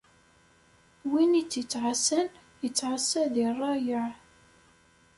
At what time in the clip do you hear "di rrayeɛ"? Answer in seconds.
3.33-4.09